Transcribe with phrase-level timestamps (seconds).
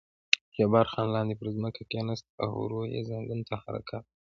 [0.55, 4.15] جبار خان لاندې پر ځمکه کېناست او ورو یې زنګون ته حرکات ورکړل.